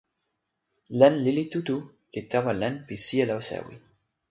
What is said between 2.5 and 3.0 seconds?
len pi